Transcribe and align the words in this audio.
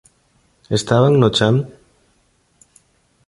Estaban 0.77 1.17
no 1.19 1.29
chan? 1.37 1.55